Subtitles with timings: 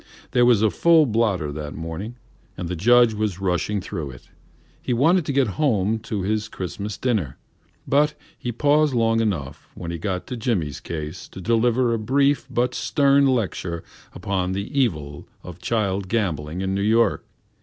[0.31, 2.15] There was a full blotter that morning,
[2.57, 4.31] and the Judge was rushing through with it.
[4.81, 7.37] He wanted to get home to his Christmas dinner.
[7.87, 12.47] But he paused long enough when he got to Jimmy's case to deliver a brief
[12.49, 13.83] but stern lecture
[14.15, 17.23] upon the evil of child gambling in New York.